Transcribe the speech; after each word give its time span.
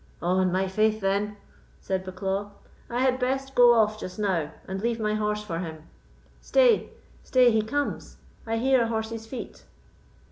"On 0.23 0.51
my 0.51 0.67
faith, 0.67 0.99
then," 0.99 1.37
said 1.79 2.03
Bucklaw, 2.03 2.49
"I 2.89 3.01
had 3.03 3.19
best 3.19 3.53
go 3.53 3.75
off 3.75 3.99
just 3.99 4.17
now, 4.17 4.49
and 4.67 4.81
leave 4.81 4.99
my 4.99 5.13
horse 5.13 5.43
for 5.43 5.59
him. 5.59 5.83
Stay—stay, 6.41 7.51
he 7.51 7.61
comes: 7.61 8.17
I 8.47 8.57
hear 8.57 8.81
a 8.81 8.87
horse's 8.87 9.27
feet." 9.27 9.63